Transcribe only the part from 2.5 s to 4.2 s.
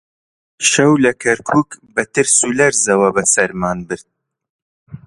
لەرزەوە بەسەرمان برد